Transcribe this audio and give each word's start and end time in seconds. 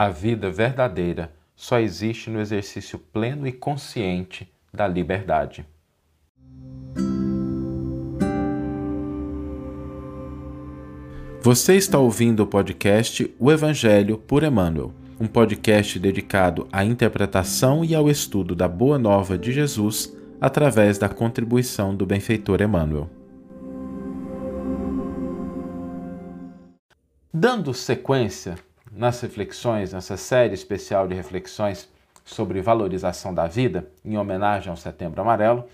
A 0.00 0.10
vida 0.10 0.48
verdadeira 0.48 1.32
só 1.56 1.80
existe 1.80 2.30
no 2.30 2.40
exercício 2.40 3.00
pleno 3.00 3.48
e 3.48 3.52
consciente 3.52 4.48
da 4.72 4.86
liberdade. 4.86 5.66
Você 11.42 11.74
está 11.74 11.98
ouvindo 11.98 12.44
o 12.44 12.46
podcast 12.46 13.34
O 13.40 13.50
Evangelho 13.50 14.16
por 14.18 14.44
Emmanuel, 14.44 14.92
um 15.18 15.26
podcast 15.26 15.98
dedicado 15.98 16.68
à 16.70 16.84
interpretação 16.84 17.84
e 17.84 17.92
ao 17.92 18.08
estudo 18.08 18.54
da 18.54 18.68
Boa 18.68 19.00
Nova 19.00 19.36
de 19.36 19.50
Jesus 19.50 20.16
através 20.40 20.96
da 20.96 21.08
contribuição 21.08 21.92
do 21.92 22.06
benfeitor 22.06 22.62
Emmanuel. 22.62 23.10
Dando 27.34 27.74
sequência 27.74 28.54
nas 28.90 29.20
reflexões, 29.20 29.92
nessa 29.92 30.16
série 30.16 30.54
especial 30.54 31.06
de 31.06 31.14
reflexões 31.14 31.88
sobre 32.24 32.60
valorização 32.60 33.32
da 33.32 33.46
vida, 33.46 33.90
em 34.04 34.16
homenagem 34.16 34.70
ao 34.70 34.76
Setembro 34.76 35.20
Amarelo, 35.20 35.64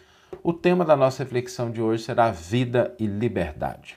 o 0.43 0.52
tema 0.52 0.84
da 0.84 0.97
nossa 0.97 1.23
reflexão 1.23 1.71
de 1.71 1.80
hoje 1.80 2.05
será 2.05 2.30
vida 2.30 2.95
e 2.98 3.07
liberdade. 3.07 3.97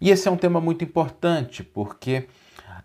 E 0.00 0.10
esse 0.10 0.28
é 0.28 0.30
um 0.30 0.36
tema 0.36 0.60
muito 0.60 0.84
importante 0.84 1.62
porque 1.62 2.28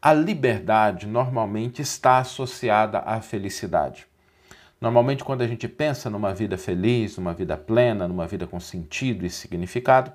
a 0.02 0.14
liberdade 0.14 1.08
normalmente 1.08 1.82
está 1.82 2.20
associada 2.20 3.00
à 3.00 3.22
felicidade. 3.22 4.08
Normalmente, 4.80 5.26
quando 5.26 5.42
a 5.42 5.48
gente 5.48 5.68
pensa 5.68 6.10
numa 6.10 6.34
vida 6.34 6.58
feliz, 6.58 7.18
numa 7.18 7.34
vida 7.34 7.58
plena, 7.58 8.08
numa 8.08 8.26
vida 8.26 8.48
com 8.48 8.60
sentido 8.60 9.26
e 9.26 9.30
significado, 9.30 10.12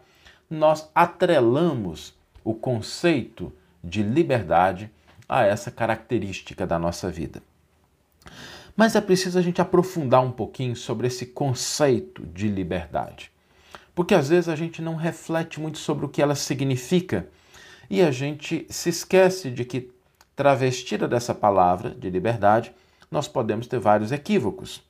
nós 0.48 0.90
atrelamos 0.94 2.14
o 2.42 2.54
conceito 2.54 3.52
de 3.82 4.02
liberdade 4.02 4.90
a 5.28 5.44
essa 5.44 5.70
característica 5.70 6.66
da 6.66 6.78
nossa 6.78 7.10
vida. 7.10 7.42
Mas 8.76 8.96
é 8.96 9.00
preciso 9.00 9.38
a 9.38 9.42
gente 9.42 9.60
aprofundar 9.60 10.22
um 10.22 10.32
pouquinho 10.32 10.74
sobre 10.74 11.06
esse 11.06 11.26
conceito 11.26 12.26
de 12.26 12.48
liberdade. 12.48 13.30
Porque 13.94 14.14
às 14.14 14.28
vezes 14.28 14.48
a 14.48 14.56
gente 14.56 14.82
não 14.82 14.96
reflete 14.96 15.60
muito 15.60 15.78
sobre 15.78 16.04
o 16.04 16.08
que 16.08 16.20
ela 16.20 16.34
significa 16.34 17.28
e 17.88 18.02
a 18.02 18.10
gente 18.10 18.66
se 18.68 18.88
esquece 18.88 19.50
de 19.50 19.64
que, 19.64 19.92
travestida 20.34 21.06
dessa 21.06 21.34
palavra 21.34 21.90
de 21.90 22.10
liberdade, 22.10 22.74
nós 23.10 23.28
podemos 23.28 23.66
ter 23.66 23.78
vários 23.78 24.10
equívocos. 24.10 24.82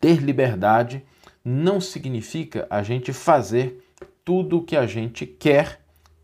Ter 0.00 0.16
liberdade 0.16 1.04
não 1.44 1.80
significa 1.80 2.66
a 2.68 2.82
gente 2.82 3.12
fazer 3.12 3.84
tudo 4.24 4.58
o 4.58 4.64
que 4.64 4.76
a 4.76 4.86
gente 4.86 5.26
quer 5.26 5.81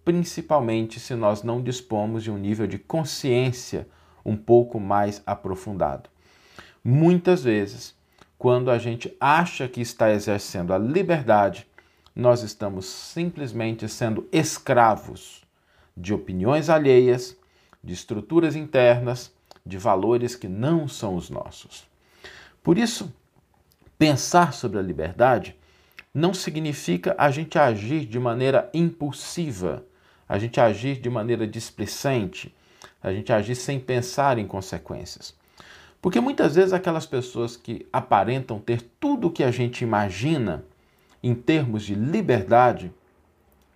principalmente 0.09 0.99
se 0.99 1.15
nós 1.15 1.43
não 1.43 1.63
dispomos 1.63 2.25
de 2.25 2.31
um 2.31 2.39
nível 2.39 2.67
de 2.67 2.79
consciência 2.79 3.87
um 4.25 4.35
pouco 4.35 4.81
mais 4.81 5.23
aprofundado. 5.27 6.09
Muitas 6.83 7.45
vezes, 7.45 7.95
quando 8.39 8.71
a 8.71 8.79
gente 8.79 9.15
acha 9.21 9.69
que 9.69 9.83
está 9.83 10.11
exercendo 10.11 10.73
a 10.73 10.79
liberdade, 10.79 11.67
nós 12.17 12.43
estamos 12.43 12.87
simplesmente 12.87 13.87
sendo 13.87 14.27
escravos 14.33 15.45
de 15.95 16.15
opiniões 16.15 16.71
alheias, 16.71 17.37
de 17.85 17.93
estruturas 17.93 18.57
internas, 18.57 19.31
de 19.67 19.77
valores 19.77 20.35
que 20.35 20.49
não 20.49 20.89
são 20.89 21.17
os 21.17 21.29
nossos. 21.29 21.87
Por 22.63 22.79
isso, 22.79 23.13
pensar 23.99 24.55
sobre 24.55 24.79
a 24.79 24.83
liberdade 24.83 25.55
não 26.15 26.33
significa 26.33 27.15
a 27.19 27.31
gente 27.31 27.59
agir 27.59 28.07
de 28.07 28.19
maneira 28.19 28.71
impulsiva, 28.73 29.85
a 30.29 30.39
gente 30.39 30.61
agir 30.61 31.01
de 31.01 31.09
maneira 31.09 31.47
displicente, 31.47 32.55
a 33.03 33.13
gente 33.13 33.33
agir 33.33 33.55
sem 33.55 33.81
pensar 33.81 34.39
em 34.39 34.47
consequências. 34.47 35.35
Porque 36.01 36.21
muitas 36.21 36.55
vezes 36.55 36.73
aquelas 36.73 37.07
pessoas 37.07 37.57
que 37.57 37.87
aparentam 37.93 38.59
ter 38.61 38.83
tudo 39.01 39.29
o 39.29 39.31
que 39.31 39.43
a 39.43 39.51
gente 39.51 39.83
imagina 39.83 40.65
em 41.23 41.35
termos 41.35 41.85
de 41.85 41.95
liberdade 41.95 42.93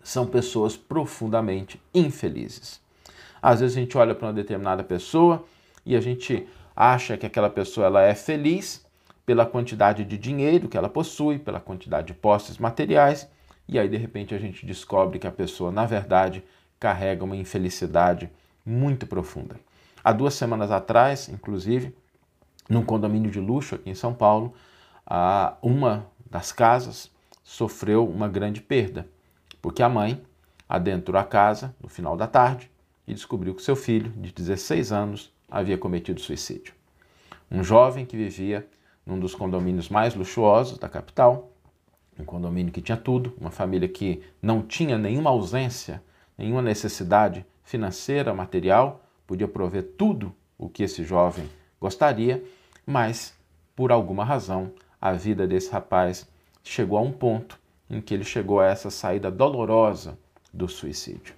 são 0.03 0.27
pessoas 0.27 0.77
profundamente 0.77 1.81
infelizes. 1.95 2.81
Às 3.41 3.61
vezes 3.61 3.77
a 3.77 3.81
gente 3.81 3.97
olha 3.99 4.15
para 4.15 4.29
uma 4.29 4.33
determinada 4.33 4.85
pessoa 4.85 5.45
e 5.85 5.97
a 5.97 6.01
gente 6.01 6.47
acha 6.77 7.17
que 7.17 7.27
aquela 7.27 7.51
pessoa 7.51 7.87
ela 7.87 8.03
é 8.03 8.15
feliz 8.15 8.85
pela 9.27 9.47
quantidade 9.47 10.05
de 10.05 10.19
dinheiro 10.19 10.69
que 10.69 10.77
ela 10.77 10.89
possui, 10.89 11.39
pela 11.39 11.61
quantidade 11.61 12.09
de 12.09 12.15
posses 12.15 12.59
materiais, 12.59 13.29
e 13.73 13.79
aí 13.79 13.89
de 13.89 13.97
repente 13.97 14.35
a 14.35 14.39
gente 14.39 14.67
descobre 14.67 15.19
que 15.19 15.27
a 15.27 15.31
pessoa, 15.31 15.73
na 15.73 15.87
verdade, 15.87 16.45
carrega 16.79 17.25
uma 17.25 17.37
infelicidade 17.37 18.31
muito 18.65 19.07
profunda. 19.07 19.57
Há 20.05 20.13
duas 20.13 20.35
semanas 20.35 20.71
atrás, 20.71 21.29
inclusive, 21.29 21.95
num 22.69 22.85
condomínio 22.85 23.31
de 23.31 23.41
luxo 23.41 23.77
aqui 23.77 23.89
em 23.89 23.95
São 23.95 24.13
Paulo, 24.13 24.53
uma 25.63 26.07
das 26.31 26.53
casas 26.53 27.11
sofreu 27.43 28.07
uma 28.09 28.29
grande 28.29 28.61
perda, 28.61 29.09
porque 29.61 29.83
a 29.83 29.89
mãe 29.89 30.23
adentrou 30.69 31.21
a 31.21 31.25
casa 31.25 31.75
no 31.81 31.89
final 31.89 32.17
da 32.17 32.27
tarde 32.27 32.71
e 33.07 33.15
descobriu 33.15 33.55
que 33.55 33.63
seu 33.63 33.77
filho, 33.77 34.11
de 34.11 34.33
16 34.33 34.93
anos, 34.93 35.33
havia 35.51 35.79
cometido 35.79 36.21
suicídio. 36.21 36.75
Um 37.51 37.63
jovem 37.63 38.07
que 38.07 38.17
vivia 38.17 38.67
num 39.05 39.19
dos 39.19 39.35
condomínios 39.35 39.89
mais 39.89 40.15
luxuosos 40.15 40.79
da 40.79 40.89
capital 40.89 41.52
um 42.19 42.25
condomínio 42.25 42.73
que 42.73 42.81
tinha 42.81 42.97
tudo, 42.97 43.35
uma 43.41 43.51
família 43.51 43.89
que 43.89 44.23
não 44.41 44.63
tinha 44.63 44.99
nenhuma 44.99 45.31
ausência, 45.31 46.03
nenhuma 46.37 46.63
necessidade 46.63 47.45
financeira, 47.65 48.35
material, 48.35 49.05
podia 49.27 49.49
prover 49.49 49.83
tudo 49.97 50.35
o 50.59 50.69
que 50.69 50.83
esse 50.83 51.05
jovem 51.05 51.49
gostaria, 51.81 52.43
mas 52.87 53.35
por 53.75 53.91
alguma 53.91 54.25
razão 54.25 54.73
a 55.01 55.13
vida 55.13 55.47
desse 55.47 55.71
rapaz 55.71 56.29
chegou 56.63 56.99
a 56.99 57.03
um 57.03 57.13
ponto 57.13 57.59
em 57.89 58.01
que 58.01 58.15
ele 58.15 58.25
chegou 58.25 58.61
a 58.61 58.67
essa 58.67 58.91
saída 58.91 59.31
dolorosa 59.31 60.19
do 60.53 60.69
suicídio. 60.69 61.35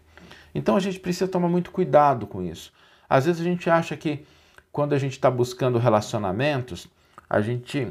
Então 0.54 0.76
a 0.76 0.80
gente 0.80 1.00
precisa 1.00 1.28
tomar 1.28 1.48
muito 1.48 1.70
cuidado 1.70 2.26
com 2.26 2.42
isso. 2.42 2.72
Às 3.08 3.26
vezes 3.26 3.40
a 3.40 3.44
gente 3.44 3.68
acha 3.68 3.96
que 3.96 4.24
quando 4.70 4.92
a 4.92 4.98
gente 4.98 5.12
está 5.12 5.30
buscando 5.30 5.78
relacionamentos, 5.78 6.88
a 7.28 7.40
gente 7.40 7.88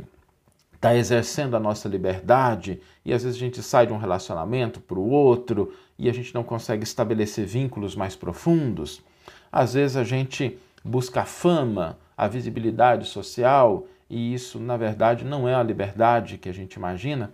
está 0.83 0.93
exercendo 0.93 1.55
a 1.55 1.59
nossa 1.61 1.87
liberdade 1.87 2.81
e 3.05 3.13
às 3.13 3.23
vezes 3.23 3.37
a 3.37 3.39
gente 3.39 3.63
sai 3.63 3.87
de 3.87 3.93
um 3.93 3.97
relacionamento 3.97 4.81
para 4.81 4.99
o 4.99 5.09
outro 5.09 5.73
e 5.97 6.09
a 6.09 6.13
gente 6.13 6.35
não 6.35 6.43
consegue 6.43 6.83
estabelecer 6.83 7.45
vínculos 7.45 7.95
mais 7.95 8.17
profundos. 8.17 9.01
Às 9.49 9.75
vezes 9.75 9.95
a 9.95 10.03
gente 10.03 10.59
busca 10.83 11.21
a 11.21 11.25
fama, 11.25 11.97
a 12.17 12.27
visibilidade 12.27 13.07
social 13.07 13.87
e 14.09 14.33
isso, 14.33 14.59
na 14.59 14.75
verdade, 14.75 15.23
não 15.23 15.47
é 15.47 15.55
a 15.55 15.63
liberdade 15.63 16.37
que 16.37 16.49
a 16.49 16.53
gente 16.53 16.73
imagina, 16.73 17.31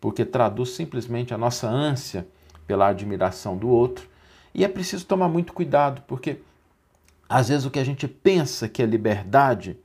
porque 0.00 0.24
traduz 0.24 0.70
simplesmente 0.70 1.34
a 1.34 1.38
nossa 1.38 1.68
ânsia 1.68 2.24
pela 2.68 2.86
admiração 2.86 3.56
do 3.56 3.68
outro. 3.68 4.08
E 4.54 4.64
é 4.64 4.68
preciso 4.68 5.04
tomar 5.06 5.28
muito 5.28 5.52
cuidado, 5.52 6.02
porque 6.06 6.38
às 7.28 7.48
vezes 7.48 7.66
o 7.66 7.70
que 7.70 7.80
a 7.80 7.84
gente 7.84 8.06
pensa 8.06 8.68
que 8.68 8.80
é 8.80 8.86
liberdade 8.86 9.76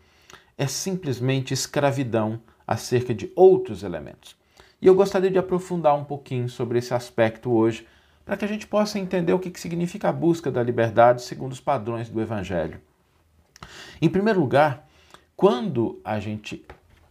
é 0.56 0.68
simplesmente 0.68 1.52
escravidão 1.52 2.40
acerca 2.68 3.16
de 3.16 3.32
outros 3.36 3.82
elementos. 3.82 4.36
E 4.82 4.86
eu 4.86 4.94
gostaria 4.94 5.32
de 5.32 5.40
aprofundar 5.40 5.96
um 5.96 6.04
pouquinho 6.04 6.50
sobre 6.50 6.78
esse 6.78 6.94
aspecto 6.94 7.52
hoje, 7.52 7.88
para 8.26 8.36
que 8.36 8.44
a 8.44 8.48
gente 8.48 8.68
possa 8.68 9.00
entender 9.00 9.32
o 9.32 9.40
que 9.40 9.58
significa 9.58 10.10
a 10.10 10.12
busca 10.12 10.52
da 10.52 10.62
liberdade 10.62 11.22
segundo 11.22 11.54
os 11.54 11.62
padrões 11.62 12.10
do 12.10 12.22
Evangelho. 12.22 12.82
Em 14.02 14.10
primeiro 14.10 14.40
lugar, 14.40 14.88
quando 15.36 16.00
a 16.04 16.20
gente 16.20 16.66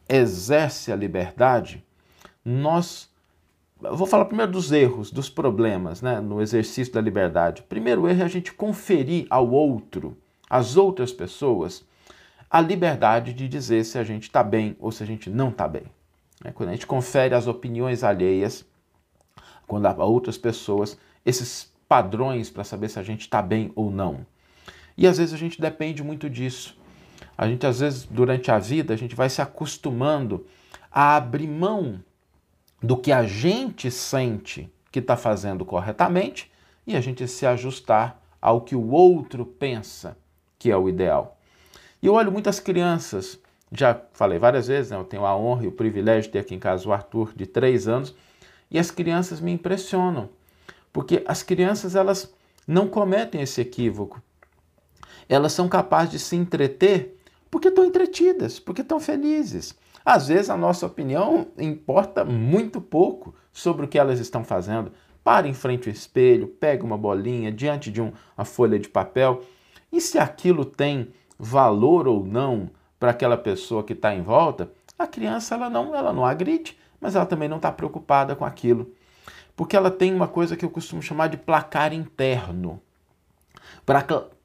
exerce 0.09 0.93
a 0.93 0.97
liberdade, 0.97 1.85
nós. 2.45 3.11
Vou 3.79 4.07
falar 4.07 4.25
primeiro 4.25 4.53
dos 4.53 4.73
erros, 4.73 5.11
dos 5.11 5.29
problemas 5.29 6.01
né, 6.01 6.21
no 6.21 6.41
exercício 6.41 6.93
da 6.93 7.01
liberdade. 7.01 7.63
Primeiro 7.63 8.09
erro 8.09 8.23
é 8.23 8.25
a 8.25 8.29
gente 8.29 8.53
conferir 8.53 9.27
ao 9.29 9.51
outro, 9.51 10.17
às 10.49 10.77
outras 10.77 11.13
pessoas, 11.13 11.85
a 12.57 12.61
liberdade 12.63 13.35
de 13.35 13.47
dizer 13.49 13.85
se 13.85 13.99
a 13.99 14.03
gente 14.03 14.23
está 14.23 14.43
bem 14.43 14.75
ou 14.81 14.91
se 14.91 15.03
a 15.03 15.07
gente 15.07 15.29
não 15.29 15.51
está 15.51 15.69
bem. 15.69 15.83
É, 16.43 16.51
quando 16.51 16.71
a 16.71 16.73
gente 16.73 16.87
confere 16.87 17.35
as 17.35 17.47
opiniões 17.47 18.03
alheias, 18.03 18.65
quando 19.67 19.85
há 19.85 19.93
outras 20.03 20.39
pessoas, 20.39 20.99
esses 21.23 21.71
padrões 21.87 22.49
para 22.49 22.65
saber 22.65 22.89
se 22.89 22.99
a 22.99 23.03
gente 23.03 23.21
está 23.21 23.43
bem 23.43 23.71
ou 23.77 23.91
não. 23.91 24.27
E 24.97 25.07
às 25.07 25.19
vezes 25.19 25.35
a 25.35 25.37
gente 25.37 25.61
depende 25.61 26.03
muito 26.03 26.31
disso. 26.31 26.79
A 27.37 27.47
gente, 27.47 27.67
às 27.67 27.81
vezes, 27.81 28.05
durante 28.07 28.51
a 28.51 28.59
vida, 28.59 28.95
a 28.95 28.97
gente 28.97 29.15
vai 29.15 29.29
se 29.29 29.43
acostumando 29.43 30.47
a 30.91 31.15
abrir 31.15 31.47
mão 31.47 32.03
do 32.83 32.97
que 32.97 33.13
a 33.13 33.25
gente 33.25 33.91
sente 33.91 34.73
que 34.91 35.01
está 35.01 35.15
fazendo 35.15 35.63
corretamente 35.63 36.51
e 36.87 36.97
a 36.97 37.03
gente 37.03 37.29
se 37.29 37.45
ajustar 37.45 38.19
ao 38.41 38.63
que 38.63 38.75
o 38.75 38.93
outro 38.93 39.45
pensa 39.45 40.17
que 40.59 40.71
é 40.71 40.77
o 40.77 40.89
ideal. 40.89 41.36
E 42.07 42.09
eu 42.09 42.15
olho 42.15 42.31
muitas 42.31 42.61
crianças, 42.61 43.37
já 43.73 44.01
falei 44.13 44.39
várias 44.39 44.69
vezes, 44.69 44.93
né, 44.93 44.97
eu 44.97 45.03
tenho 45.03 45.27
a 45.27 45.37
honra 45.37 45.65
e 45.65 45.67
o 45.67 45.73
privilégio 45.73 46.23
de 46.23 46.29
ter 46.29 46.39
aqui 46.39 46.55
em 46.55 46.59
casa 46.61 46.89
o 46.89 46.93
Arthur, 46.93 47.33
de 47.35 47.47
três 47.47 47.89
anos, 47.89 48.15
e 48.71 48.79
as 48.79 48.93
crianças 48.93 49.41
me 49.41 49.51
impressionam, 49.51 50.29
porque 50.93 51.25
as 51.27 51.43
crianças 51.43 51.97
elas 51.97 52.33
não 52.65 52.87
cometem 52.87 53.41
esse 53.41 53.61
equívoco. 53.61 54.23
Elas 55.29 55.53
são 55.53 55.69
capazes 55.69 56.13
de 56.13 56.19
se 56.21 56.37
entreter 56.37 57.19
porque 57.51 57.67
estão 57.67 57.85
entretidas, 57.85 58.61
porque 58.61 58.83
estão 58.83 59.01
felizes. 59.01 59.75
Às 60.05 60.29
vezes 60.29 60.49
a 60.49 60.57
nossa 60.57 60.87
opinião 60.87 61.49
importa 61.59 62.25
muito 62.25 62.81
pouco 62.81 63.35
sobre 63.53 63.85
o 63.85 63.89
que 63.89 63.99
elas 63.99 64.21
estão 64.21 64.45
fazendo. 64.45 64.93
Para 65.25 65.49
em 65.49 65.55
frente 65.55 65.89
ao 65.89 65.93
espelho, 65.93 66.47
pega 66.47 66.85
uma 66.85 66.97
bolinha 66.97 67.51
diante 67.51 67.91
de 67.91 68.01
um, 68.01 68.13
uma 68.39 68.45
folha 68.45 68.79
de 68.79 68.89
papel 68.89 69.43
e 69.91 70.01
se 70.01 70.21
aquilo 70.21 70.65
tem 70.65 71.13
valor 71.39 72.07
ou 72.09 72.25
não 72.25 72.71
para 72.99 73.11
aquela 73.11 73.37
pessoa 73.37 73.85
que 73.85 73.93
está 73.93 74.15
em 74.15 74.23
volta, 74.23 74.71
a 74.99 75.07
criança 75.07 75.55
ela 75.55 75.69
não, 75.69 75.95
ela 75.95 76.13
não 76.13 76.25
agride, 76.25 76.77
mas 77.01 77.15
ela 77.15 77.27
também 77.27 77.49
não 77.49 77.59
está 77.59 77.71
preocupada 77.71 78.35
com 78.35 78.45
aquilo. 78.45 78.91
Porque 79.55 79.77
ela 79.77 79.91
tem 79.91 80.15
uma 80.15 80.29
coisa 80.29 80.57
que 80.57 80.65
eu 80.65 80.71
costumo 80.71 81.03
chamar 81.03 81.29
de 81.29 81.37
placar 81.37 81.93
interno. 81.93 82.81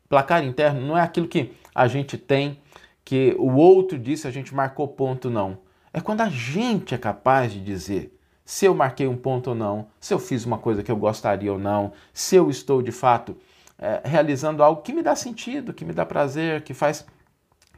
Placar 0.10 0.44
interno 0.44 0.82
não 0.82 0.98
é 0.98 1.02
aquilo 1.02 1.28
que 1.28 1.54
a 1.74 1.88
gente 1.88 2.18
tem, 2.18 2.60
que 3.04 3.36
o 3.38 3.56
outro 3.56 3.98
disse, 3.98 4.28
a 4.28 4.32
gente 4.32 4.54
marcou 4.54 4.88
ponto, 4.88 5.30
não. 5.30 5.58
É 5.94 6.00
quando 6.00 6.22
a 6.22 6.30
gente 6.30 6.96
é 6.96 6.98
capaz 6.98 7.52
de 7.52 7.62
dizer 7.62 8.18
se 8.46 8.66
eu 8.66 8.74
marquei 8.74 9.08
um 9.08 9.16
ponto 9.16 9.52
ou 9.52 9.56
não, 9.56 9.88
se 10.00 10.14
eu 10.14 10.20
fiz 10.20 10.46
uma 10.46 10.58
coisa 10.58 10.84
que 10.84 10.92
eu 10.92 10.98
gostaria 10.98 11.52
ou 11.52 11.60
não, 11.60 11.94
se 12.14 12.36
eu 12.36 12.50
estou 12.50 12.82
de 12.82 12.92
fato 12.92 13.38
é, 13.82 14.02
realizando 14.06 14.64
algo 14.64 14.84
que 14.84 14.94
me 14.94 15.02
dá 15.02 15.16
sentido, 15.16 15.74
que 15.74 15.84
me 15.84 15.92
dá 15.92 16.06
prazer, 16.06 16.62
que 16.62 16.74
faz 16.74 17.06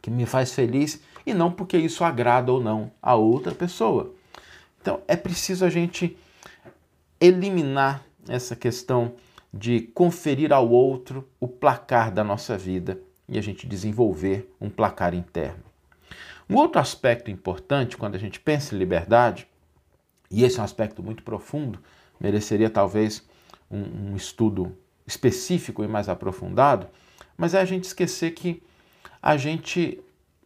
que 0.02 0.12
me 0.12 0.26
faz 0.26 0.52
feliz 0.52 1.02
e 1.26 1.34
não 1.34 1.50
porque 1.50 1.78
isso 1.78 2.04
agrada 2.04 2.52
ou 2.52 2.62
não 2.62 2.92
a 3.02 3.16
outra 3.16 3.56
pessoa. 3.56 4.14
Então 4.82 5.02
é 5.08 5.16
preciso 5.16 5.64
a 5.64 5.70
gente 5.70 6.18
eliminar 7.22 8.04
essa 8.28 8.54
questão 8.54 9.14
de 9.54 9.80
conferir 9.94 10.52
ao 10.52 10.70
outro 10.70 11.26
o 11.40 11.48
placar 11.48 12.12
da 12.12 12.22
nossa 12.22 12.58
vida 12.58 13.00
e 13.30 13.38
a 13.38 13.42
gente 13.42 13.66
desenvolver 13.66 14.54
um 14.60 14.70
placar 14.70 15.14
interno. 15.14 15.64
Um 16.50 16.56
outro 16.56 16.82
aspecto 16.82 17.32
importante 17.32 17.96
quando 17.96 18.16
a 18.16 18.20
gente 18.20 18.42
pensa 18.42 18.76
em 18.76 18.78
liberdade, 18.78 19.48
e 20.30 20.44
esse 20.44 20.58
é 20.58 20.62
um 20.62 20.66
aspecto 20.66 21.02
muito 21.02 21.24
profundo, 21.24 21.80
mereceria 22.20 22.70
talvez 22.70 23.24
um, 23.72 24.12
um 24.12 24.16
estudo 24.18 24.76
específico 25.06 25.84
e 25.84 25.88
mais 25.88 26.10
aprofundado, 26.10 26.88
mas 27.38 27.54
é 27.54 27.62
a 27.62 27.66
gente 27.66 27.86
esquecer 27.86 28.32
que 28.32 28.62
a 29.22 29.38
gente, 29.38 30.02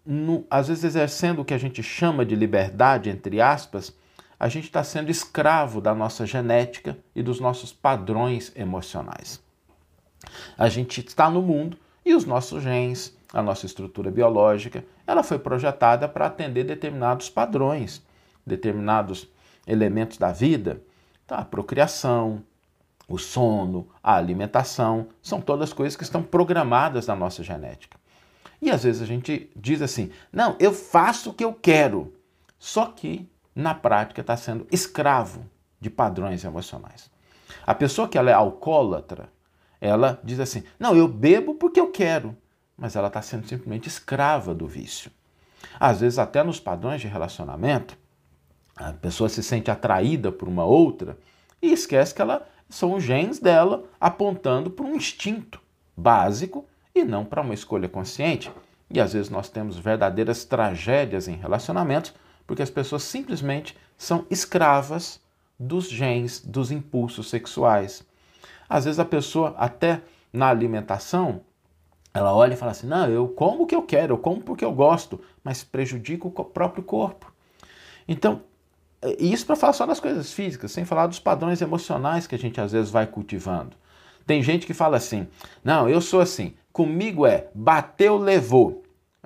no, 0.05 0.45
às 0.49 0.67
vezes 0.67 0.83
exercendo 0.83 1.41
o 1.41 1.45
que 1.45 1.53
a 1.53 1.57
gente 1.57 1.81
chama 1.81 2.25
de 2.25 2.35
liberdade, 2.35 3.09
entre 3.09 3.41
aspas, 3.41 3.95
a 4.39 4.47
gente 4.47 4.65
está 4.65 4.83
sendo 4.83 5.09
escravo 5.09 5.81
da 5.81 5.95
nossa 5.95 6.25
genética 6.25 6.97
e 7.15 7.23
dos 7.23 7.39
nossos 7.39 7.73
padrões 7.73 8.51
emocionais. 8.55 9.41
A 10.57 10.69
gente 10.69 11.03
está 11.05 11.29
no 11.29 11.41
mundo 11.41 11.77
e 12.05 12.13
os 12.13 12.25
nossos 12.25 12.63
genes, 12.63 13.17
a 13.33 13.41
nossa 13.41 13.65
estrutura 13.65 14.11
biológica, 14.11 14.85
ela 15.05 15.23
foi 15.23 15.39
projetada 15.39 16.07
para 16.07 16.27
atender 16.27 16.63
determinados 16.63 17.29
padrões, 17.29 18.01
determinados 18.45 19.27
elementos 19.65 20.17
da 20.17 20.31
vida. 20.31 20.81
Então, 21.25 21.37
a 21.37 21.43
procriação, 21.43 22.43
o 23.07 23.17
sono, 23.17 23.87
a 24.03 24.15
alimentação, 24.15 25.07
são 25.21 25.39
todas 25.39 25.71
coisas 25.71 25.95
que 25.95 26.03
estão 26.03 26.21
programadas 26.21 27.07
na 27.07 27.15
nossa 27.15 27.41
genética. 27.41 27.97
E 28.61 28.69
às 28.69 28.83
vezes 28.83 29.01
a 29.01 29.05
gente 29.05 29.49
diz 29.55 29.81
assim: 29.81 30.11
não, 30.31 30.55
eu 30.59 30.73
faço 30.73 31.29
o 31.29 31.33
que 31.33 31.43
eu 31.43 31.53
quero. 31.53 32.13
Só 32.59 32.87
que, 32.87 33.29
na 33.55 33.73
prática, 33.73 34.21
está 34.21 34.35
sendo 34.35 34.67
escravo 34.71 35.45
de 35.79 35.89
padrões 35.89 36.43
emocionais. 36.43 37.09
A 37.65 37.73
pessoa 37.73 38.07
que 38.07 38.17
ela 38.17 38.29
é 38.31 38.33
alcoólatra, 38.33 39.29
ela 39.79 40.19
diz 40.23 40.39
assim: 40.39 40.63
não, 40.79 40.95
eu 40.95 41.07
bebo 41.07 41.55
porque 41.55 41.79
eu 41.79 41.91
quero. 41.91 42.35
Mas 42.75 42.95
ela 42.95 43.07
está 43.07 43.21
sendo 43.21 43.47
simplesmente 43.47 43.87
escrava 43.87 44.53
do 44.53 44.67
vício. 44.67 45.11
Às 45.79 46.01
vezes, 46.01 46.19
até 46.19 46.43
nos 46.43 46.59
padrões 46.59 47.01
de 47.01 47.07
relacionamento, 47.07 47.97
a 48.75 48.93
pessoa 48.93 49.27
se 49.29 49.41
sente 49.41 49.71
atraída 49.71 50.31
por 50.31 50.47
uma 50.47 50.63
outra 50.63 51.17
e 51.61 51.71
esquece 51.71 52.13
que 52.13 52.21
ela 52.21 52.47
são 52.69 52.93
os 52.93 53.03
genes 53.03 53.39
dela 53.39 53.83
apontando 53.99 54.69
para 54.69 54.85
um 54.85 54.95
instinto 54.95 55.61
básico 55.95 56.65
e 56.93 57.03
não 57.03 57.23
para 57.23 57.41
uma 57.41 57.53
escolha 57.53 57.87
consciente. 57.87 58.51
E 58.89 58.99
às 58.99 59.13
vezes 59.13 59.29
nós 59.29 59.49
temos 59.49 59.77
verdadeiras 59.77 60.45
tragédias 60.45 61.27
em 61.27 61.35
relacionamentos 61.35 62.13
porque 62.45 62.61
as 62.61 62.69
pessoas 62.69 63.03
simplesmente 63.03 63.77
são 63.97 64.25
escravas 64.29 65.19
dos 65.59 65.89
genes, 65.89 66.39
dos 66.39 66.71
impulsos 66.71 67.29
sexuais. 67.29 68.05
Às 68.69 68.85
vezes 68.85 68.99
a 68.99 69.05
pessoa, 69.05 69.53
até 69.57 70.01
na 70.31 70.47
alimentação, 70.47 71.41
ela 72.13 72.33
olha 72.33 72.53
e 72.53 72.57
fala 72.57 72.71
assim: 72.71 72.87
não, 72.87 73.09
eu 73.09 73.27
como 73.27 73.63
o 73.63 73.67
que 73.67 73.75
eu 73.75 73.81
quero, 73.81 74.13
eu 74.13 74.17
como 74.17 74.41
porque 74.41 74.63
eu 74.63 74.71
gosto, 74.71 75.19
mas 75.43 75.63
prejudica 75.63 76.27
o 76.27 76.31
próprio 76.31 76.83
corpo. 76.83 77.31
Então, 78.07 78.41
isso 79.19 79.45
para 79.45 79.55
falar 79.55 79.73
só 79.73 79.85
das 79.85 79.99
coisas 79.99 80.31
físicas, 80.31 80.71
sem 80.71 80.85
falar 80.85 81.07
dos 81.07 81.19
padrões 81.19 81.61
emocionais 81.61 82.27
que 82.27 82.35
a 82.35 82.39
gente 82.39 82.59
às 82.59 82.71
vezes 82.71 82.89
vai 82.89 83.05
cultivando. 83.05 83.75
Tem 84.25 84.43
gente 84.43 84.65
que 84.65 84.73
fala 84.73 84.97
assim: 84.97 85.27
não, 85.63 85.89
eu 85.89 86.01
sou 86.01 86.19
assim, 86.19 86.53
comigo 86.71 87.25
é 87.25 87.47
bateu, 87.53 88.17
levou. 88.17 88.83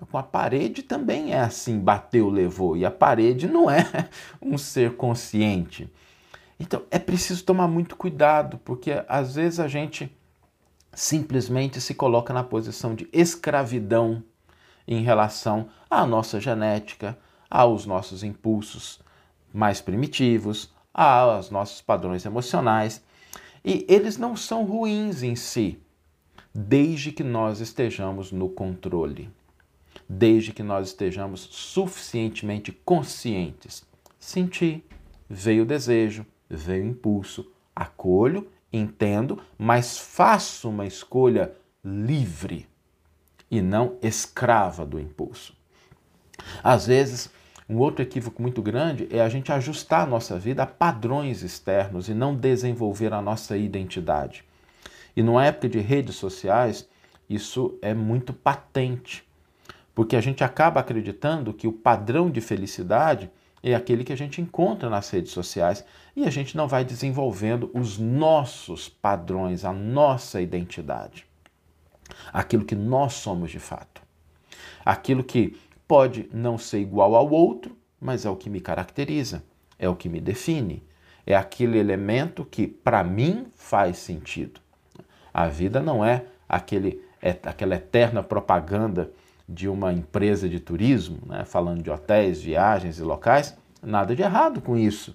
Com 0.09 0.17
a 0.17 0.23
parede 0.23 0.81
também 0.81 1.31
é 1.31 1.39
assim, 1.39 1.79
bateu, 1.79 2.27
levou. 2.27 2.75
E 2.75 2.83
a 2.83 2.89
parede 2.89 3.47
não 3.47 3.69
é 3.69 3.85
um 4.41 4.57
ser 4.57 4.95
consciente. 4.95 5.91
Então 6.59 6.83
é 6.89 6.97
preciso 6.97 7.43
tomar 7.43 7.67
muito 7.67 7.95
cuidado, 7.95 8.59
porque 8.63 9.03
às 9.07 9.35
vezes 9.35 9.59
a 9.59 9.67
gente 9.67 10.11
simplesmente 10.93 11.79
se 11.79 11.93
coloca 11.93 12.33
na 12.33 12.43
posição 12.43 12.93
de 12.95 13.07
escravidão 13.13 14.23
em 14.87 15.03
relação 15.03 15.69
à 15.89 16.05
nossa 16.05 16.39
genética, 16.39 17.17
aos 17.49 17.85
nossos 17.85 18.23
impulsos 18.23 18.99
mais 19.53 19.81
primitivos, 19.81 20.73
aos 20.93 21.49
nossos 21.49 21.81
padrões 21.81 22.25
emocionais. 22.25 23.03
E 23.63 23.85
eles 23.87 24.17
não 24.17 24.35
são 24.35 24.65
ruins 24.65 25.23
em 25.23 25.35
si, 25.35 25.79
desde 26.53 27.11
que 27.11 27.23
nós 27.23 27.59
estejamos 27.59 28.31
no 28.31 28.49
controle, 28.49 29.29
desde 30.09 30.51
que 30.51 30.63
nós 30.63 30.87
estejamos 30.87 31.41
suficientemente 31.51 32.71
conscientes. 32.71 33.83
Senti, 34.19 34.83
veio 35.29 35.63
o 35.63 35.65
desejo, 35.65 36.25
veio 36.49 36.83
o 36.83 36.87
impulso, 36.87 37.51
acolho, 37.75 38.47
entendo, 38.73 39.41
mas 39.57 39.97
faço 39.97 40.69
uma 40.69 40.85
escolha 40.85 41.53
livre 41.83 42.67
e 43.49 43.61
não 43.61 43.97
escrava 44.01 44.85
do 44.85 44.99
impulso. 44.99 45.55
Às 46.63 46.87
vezes, 46.87 47.29
um 47.71 47.77
outro 47.77 48.03
equívoco 48.03 48.41
muito 48.41 48.61
grande 48.61 49.07
é 49.09 49.21
a 49.21 49.29
gente 49.29 49.49
ajustar 49.49 50.01
a 50.01 50.05
nossa 50.05 50.37
vida 50.37 50.63
a 50.63 50.67
padrões 50.67 51.41
externos 51.41 52.09
e 52.09 52.13
não 52.13 52.35
desenvolver 52.35 53.13
a 53.13 53.21
nossa 53.21 53.55
identidade. 53.55 54.43
E 55.15 55.23
numa 55.23 55.45
época 55.45 55.69
de 55.69 55.79
redes 55.79 56.17
sociais, 56.17 56.85
isso 57.29 57.79
é 57.81 57.93
muito 57.93 58.33
patente, 58.33 59.23
porque 59.95 60.17
a 60.17 60.21
gente 60.21 60.43
acaba 60.43 60.81
acreditando 60.81 61.53
que 61.53 61.65
o 61.65 61.71
padrão 61.71 62.29
de 62.29 62.41
felicidade 62.41 63.31
é 63.63 63.73
aquele 63.73 64.03
que 64.03 64.11
a 64.11 64.17
gente 64.17 64.41
encontra 64.41 64.89
nas 64.89 65.09
redes 65.09 65.31
sociais 65.31 65.85
e 66.13 66.25
a 66.25 66.29
gente 66.29 66.57
não 66.57 66.67
vai 66.67 66.83
desenvolvendo 66.83 67.71
os 67.73 67.97
nossos 67.97 68.89
padrões, 68.89 69.63
a 69.63 69.71
nossa 69.71 70.41
identidade. 70.41 71.25
Aquilo 72.33 72.65
que 72.65 72.75
nós 72.75 73.13
somos 73.13 73.49
de 73.49 73.59
fato. 73.59 74.01
Aquilo 74.83 75.23
que 75.23 75.57
pode 75.91 76.29
não 76.31 76.57
ser 76.57 76.79
igual 76.79 77.17
ao 77.17 77.29
outro, 77.29 77.75
mas 77.99 78.25
é 78.25 78.29
o 78.29 78.35
que 78.37 78.49
me 78.49 78.61
caracteriza, 78.61 79.43
é 79.77 79.89
o 79.89 79.95
que 79.95 80.07
me 80.07 80.21
define, 80.21 80.81
é 81.25 81.35
aquele 81.35 81.77
elemento 81.77 82.45
que 82.45 82.65
para 82.65 83.03
mim 83.03 83.47
faz 83.55 83.97
sentido. 83.97 84.61
A 85.33 85.49
vida 85.49 85.81
não 85.81 86.05
é 86.05 86.23
aquele 86.47 87.03
é 87.21 87.31
aquela 87.43 87.75
eterna 87.75 88.23
propaganda 88.23 89.11
de 89.49 89.67
uma 89.67 89.91
empresa 89.91 90.47
de 90.47 90.61
turismo, 90.61 91.19
né, 91.25 91.43
falando 91.43 91.83
de 91.83 91.91
hotéis, 91.91 92.41
viagens 92.41 92.97
e 92.97 93.03
locais, 93.03 93.57
nada 93.83 94.15
de 94.15 94.21
errado 94.21 94.61
com 94.61 94.77
isso. 94.77 95.13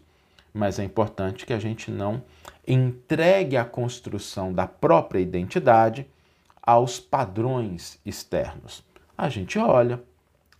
Mas 0.53 0.79
é 0.79 0.85
importante 0.85 1.47
que 1.47 1.55
a 1.55 1.59
gente 1.59 1.91
não 1.91 2.23
entregue 2.69 3.57
a 3.57 3.65
construção 3.65 4.53
da 4.53 4.67
própria 4.67 5.21
identidade 5.21 6.07
aos 6.63 7.01
padrões 7.01 7.99
externos. 8.05 8.85
A 9.17 9.31
gente 9.31 9.59
olha, 9.59 10.03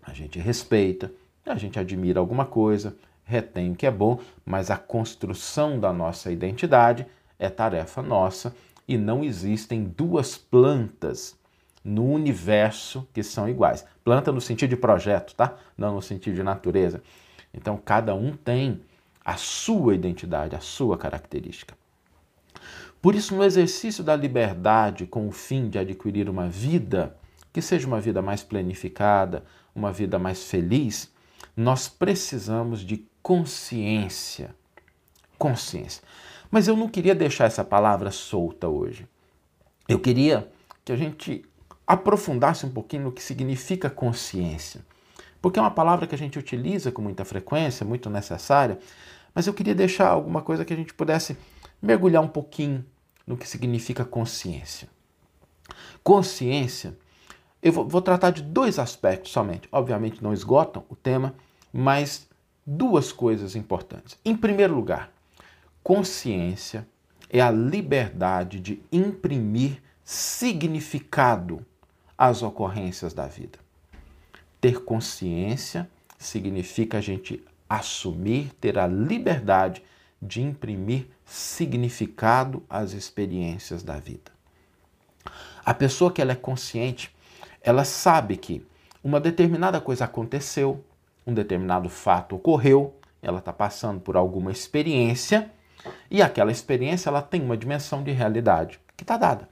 a 0.07 0.13
gente 0.13 0.39
respeita, 0.39 1.13
a 1.45 1.57
gente 1.57 1.79
admira 1.79 2.21
alguma 2.21 2.47
coisa, 2.47 2.97
retém 3.25 3.73
o 3.73 3.77
que 3.77 3.87
é 3.87 3.91
bom, 3.91 4.21
mas 4.45 4.71
a 4.71 4.77
construção 4.77 5.81
da 5.81 5.93
nossa 5.93 6.31
identidade 6.31 7.07
é 7.39 7.51
tarefa 7.51 8.01
nossa 8.03 8.55
e 8.87 8.97
não 8.97 9.25
existem 9.25 9.85
duas 9.85 10.39
plantas 10.39 11.37
no 11.85 12.05
universo 12.11 13.07
que 13.13 13.23
são 13.23 13.49
iguais. 13.49 13.85
Planta 14.05 14.31
no 14.31 14.41
sentido 14.41 14.71
de 14.71 14.77
projeto, 14.77 15.35
tá? 15.35 15.57
Não 15.77 15.95
no 15.95 16.03
sentido 16.03 16.37
de 16.37 16.43
natureza. 16.43 17.03
Então 17.53 17.77
cada 17.77 18.15
um 18.15 18.33
tem 18.33 18.81
a 19.25 19.37
sua 19.37 19.95
identidade, 19.95 20.55
a 20.55 20.61
sua 20.61 20.97
característica. 20.97 21.75
Por 23.03 23.15
isso, 23.15 23.35
no 23.35 23.45
exercício 23.45 24.03
da 24.03 24.17
liberdade 24.17 25.07
com 25.07 25.29
o 25.29 25.33
fim 25.33 25.69
de 25.69 25.79
adquirir 25.79 26.29
uma 26.29 26.49
vida 26.49 27.17
que 27.53 27.63
seja 27.63 27.87
uma 27.87 28.01
vida 28.01 28.21
mais 28.21 28.43
planificada, 28.43 29.45
uma 29.77 29.93
vida 29.93 30.19
mais 30.19 30.45
feliz, 30.45 31.13
nós 31.57 31.89
precisamos 31.89 32.81
de 32.81 33.07
consciência. 33.23 34.55
Consciência. 35.39 36.03
Mas 36.51 36.67
eu 36.67 36.77
não 36.77 36.89
queria 36.89 37.15
deixar 37.15 37.45
essa 37.45 37.63
palavra 37.63 38.11
solta 38.11 38.69
hoje. 38.69 39.07
Eu 39.89 39.99
queria 39.99 40.51
que 40.85 40.93
a 40.93 40.97
gente 40.97 41.45
aprofundasse 41.87 42.65
um 42.65 42.71
pouquinho 42.71 43.05
no 43.05 43.13
que 43.13 43.23
significa 43.23 43.91
consciência. 43.91 44.81
Porque 45.41 45.59
é 45.59 45.63
uma 45.63 45.71
palavra 45.71 46.07
que 46.07 46.15
a 46.15 46.19
gente 46.19 46.39
utiliza 46.39 46.91
com 46.91 47.03
muita 47.03 47.25
frequência, 47.25 47.87
muito 47.87 48.09
necessária, 48.11 48.79
mas 49.35 49.47
eu 49.47 49.55
queria 49.55 49.75
deixar 49.75 50.09
alguma 50.09 50.41
coisa 50.41 50.65
que 50.65 50.73
a 50.73 50.77
gente 50.77 50.95
pudesse 50.95 51.37
mergulhar 51.81 52.23
um 52.23 52.29
pouquinho 52.29 52.85
no 53.27 53.37
que 53.37 53.47
significa 53.47 54.05
consciência. 54.05 54.89
Consciência, 56.03 56.97
eu 57.67 57.73
vou, 57.73 57.89
vou 57.89 58.01
tratar 58.01 58.31
de 58.31 58.43
dois 58.43 58.79
aspectos 58.79 59.33
somente. 59.33 59.69
Obviamente 59.73 60.23
não 60.23 60.33
esgotam 60.33 60.85
o 60.89 60.95
tema, 60.95 61.35
mas 61.73 62.29
duas 62.65 63.11
coisas 63.11 63.57
importantes. 63.57 64.17
Em 64.25 64.37
primeiro 64.37 64.73
lugar, 64.73 65.11
consciência 65.83 66.87
é 67.29 67.41
a 67.41 67.51
liberdade 67.51 68.61
de 68.61 68.81
imprimir 68.93 69.83
significado 70.05 71.67
às 72.17 72.41
ocorrências 72.41 73.13
da 73.13 73.27
vida. 73.27 73.59
Ter 74.61 74.85
consciência 74.85 75.91
significa 76.17 76.99
a 76.99 77.01
gente 77.01 77.45
assumir, 77.69 78.55
ter 78.61 78.79
a 78.79 78.87
liberdade 78.87 79.83
de 80.23 80.41
imprimir 80.41 81.09
significado 81.25 82.63
às 82.71 82.93
experiências 82.93 83.83
da 83.83 83.99
vida. 83.99 84.31
A 85.65 85.75
pessoa 85.75 86.13
que 86.13 86.23
ela 86.23 86.31
é 86.31 86.37
consciente, 86.37 87.16
ela 87.67 87.85
sabe 87.85 88.37
que 88.37 88.65
uma 89.03 89.19
determinada 89.19 89.81
coisa 89.81 90.05
aconteceu, 90.05 90.85
um 91.27 91.35
determinado 91.35 91.89
fato 91.89 92.37
ocorreu, 92.37 92.95
ela 93.21 93.41
está 93.41 93.53
passando 93.53 94.01
por 94.01 94.17
alguma 94.17 94.53
experiência 94.53 95.51
e 96.09 96.23
aquela 96.23 96.53
experiência 96.53 97.09
ela 97.09 97.21
tem 97.21 97.43
uma 97.43 97.57
dimensão 97.57 98.05
de 98.05 98.13
realidade 98.13 98.79
que 98.97 99.03
está 99.03 99.17
dada. 99.17 99.49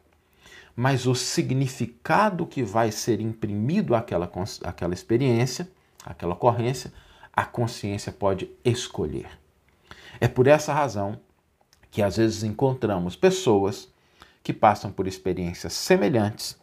Mas 0.76 1.08
o 1.08 1.14
significado 1.14 2.46
que 2.46 2.62
vai 2.62 2.92
ser 2.92 3.20
imprimido 3.20 3.96
àquela, 3.96 4.30
àquela 4.62 4.94
experiência, 4.94 5.68
àquela 6.04 6.34
ocorrência, 6.34 6.92
a 7.32 7.44
consciência 7.44 8.12
pode 8.12 8.48
escolher. 8.64 9.28
É 10.20 10.28
por 10.28 10.46
essa 10.46 10.72
razão 10.72 11.18
que 11.90 12.00
às 12.00 12.16
vezes 12.16 12.44
encontramos 12.44 13.16
pessoas 13.16 13.92
que 14.40 14.52
passam 14.52 14.92
por 14.92 15.08
experiências 15.08 15.72
semelhantes 15.72 16.62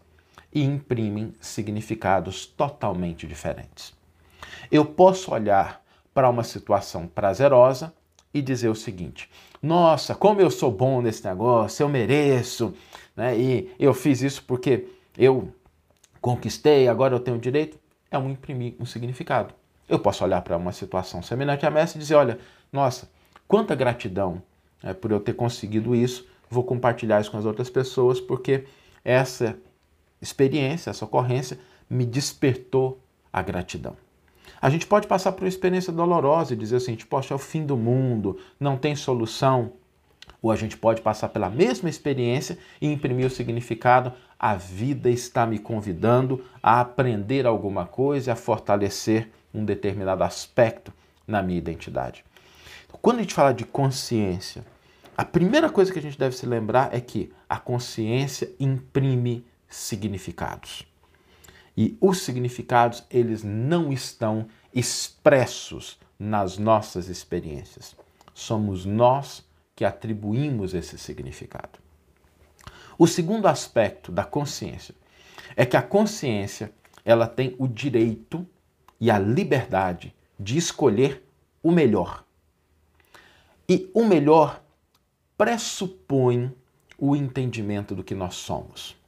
e 0.53 0.63
imprimem 0.63 1.33
significados 1.39 2.45
totalmente 2.45 3.25
diferentes. 3.25 3.93
Eu 4.71 4.85
posso 4.85 5.33
olhar 5.33 5.81
para 6.13 6.29
uma 6.29 6.43
situação 6.43 7.07
prazerosa 7.07 7.93
e 8.33 8.41
dizer 8.41 8.69
o 8.69 8.75
seguinte: 8.75 9.29
nossa, 9.61 10.15
como 10.15 10.41
eu 10.41 10.49
sou 10.49 10.71
bom 10.71 11.01
nesse 11.01 11.25
negócio, 11.25 11.83
eu 11.83 11.89
mereço, 11.89 12.73
né? 13.15 13.37
e 13.37 13.73
eu 13.79 13.93
fiz 13.93 14.21
isso 14.21 14.43
porque 14.43 14.87
eu 15.17 15.53
conquistei, 16.19 16.87
agora 16.87 17.15
eu 17.15 17.19
tenho 17.19 17.37
direito. 17.37 17.79
É 18.09 18.17
um 18.17 18.29
imprimir 18.29 18.75
um 18.79 18.85
significado. 18.85 19.53
Eu 19.87 19.99
posso 19.99 20.23
olhar 20.23 20.41
para 20.41 20.57
uma 20.57 20.73
situação 20.73 21.21
semelhante 21.21 21.65
a 21.65 21.69
essa 21.79 21.97
e 21.97 21.99
dizer: 21.99 22.15
olha, 22.15 22.39
nossa, 22.71 23.09
quanta 23.47 23.75
gratidão 23.75 24.41
é, 24.83 24.93
por 24.93 25.11
eu 25.11 25.19
ter 25.19 25.33
conseguido 25.33 25.95
isso, 25.95 26.27
vou 26.49 26.63
compartilhar 26.63 27.21
isso 27.21 27.31
com 27.31 27.37
as 27.37 27.45
outras 27.45 27.69
pessoas, 27.69 28.19
porque 28.19 28.65
essa 29.03 29.57
experiência, 30.21 30.89
essa 30.89 31.05
ocorrência, 31.05 31.57
me 31.89 32.05
despertou 32.05 33.01
a 33.31 33.41
gratidão. 33.41 33.95
A 34.61 34.69
gente 34.69 34.85
pode 34.85 35.07
passar 35.07 35.31
por 35.31 35.43
uma 35.43 35.49
experiência 35.49 35.91
dolorosa 35.91 36.53
e 36.53 36.57
dizer 36.57 36.75
assim, 36.77 36.95
poxa, 36.95 37.33
é 37.33 37.35
o 37.35 37.39
fim 37.39 37.65
do 37.65 37.75
mundo, 37.75 38.37
não 38.59 38.77
tem 38.77 38.95
solução. 38.95 39.73
Ou 40.41 40.51
a 40.51 40.55
gente 40.55 40.77
pode 40.77 41.01
passar 41.01 41.29
pela 41.29 41.49
mesma 41.49 41.89
experiência 41.89 42.57
e 42.79 42.87
imprimir 42.87 43.25
o 43.25 43.29
significado, 43.29 44.13
a 44.39 44.55
vida 44.55 45.09
está 45.09 45.45
me 45.45 45.59
convidando 45.59 46.43
a 46.61 46.79
aprender 46.79 47.45
alguma 47.45 47.85
coisa, 47.85 48.33
a 48.33 48.35
fortalecer 48.35 49.29
um 49.53 49.65
determinado 49.65 50.23
aspecto 50.23 50.93
na 51.27 51.41
minha 51.41 51.57
identidade. 51.57 52.23
Quando 53.01 53.17
a 53.17 53.21
gente 53.21 53.33
fala 53.33 53.53
de 53.53 53.65
consciência, 53.65 54.63
a 55.17 55.25
primeira 55.25 55.69
coisa 55.69 55.91
que 55.91 55.99
a 55.99 56.01
gente 56.01 56.17
deve 56.17 56.35
se 56.35 56.45
lembrar 56.45 56.93
é 56.93 56.99
que 56.99 57.31
a 57.49 57.57
consciência 57.57 58.51
imprime 58.59 59.45
significados. 59.71 60.85
E 61.75 61.97
os 61.99 62.19
significados, 62.19 63.03
eles 63.09 63.43
não 63.43 63.91
estão 63.91 64.47
expressos 64.73 65.97
nas 66.19 66.57
nossas 66.57 67.07
experiências. 67.07 67.95
Somos 68.33 68.85
nós 68.85 69.43
que 69.75 69.83
atribuímos 69.83 70.73
esse 70.73 70.97
significado. 70.97 71.79
O 72.99 73.07
segundo 73.07 73.47
aspecto 73.47 74.11
da 74.11 74.23
consciência 74.23 74.93
é 75.55 75.65
que 75.65 75.75
a 75.75 75.81
consciência, 75.81 76.71
ela 77.03 77.25
tem 77.25 77.55
o 77.57 77.67
direito 77.67 78.45
e 78.99 79.09
a 79.09 79.17
liberdade 79.17 80.13
de 80.39 80.57
escolher 80.57 81.25
o 81.63 81.71
melhor. 81.71 82.23
E 83.67 83.89
o 83.93 84.05
melhor 84.05 84.61
pressupõe 85.37 86.53
o 86.97 87.15
entendimento 87.15 87.95
do 87.95 88.03
que 88.03 88.13
nós 88.13 88.35
somos. 88.35 89.00